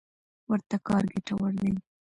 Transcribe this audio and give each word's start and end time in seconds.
ورته 0.49 0.77
کار 0.87 1.03
ګټور 1.13 1.53
دی. 1.61 1.73